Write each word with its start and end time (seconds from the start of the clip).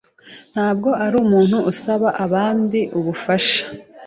ntabwo 0.51 0.89
arumuntu 1.05 1.57
usaba 1.71 2.07
abandi 2.25 2.79
ubufasha. 2.97 3.61